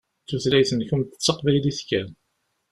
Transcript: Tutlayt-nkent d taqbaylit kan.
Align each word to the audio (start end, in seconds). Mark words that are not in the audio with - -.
Tutlayt-nkent 0.27 1.15
d 1.19 1.23
taqbaylit 1.25 1.79
kan. 1.89 2.09